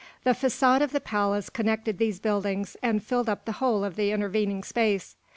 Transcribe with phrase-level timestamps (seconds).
[0.23, 4.09] The façade of the palace connected these buildings and filled up the whole of the
[4.11, 5.15] intervening space.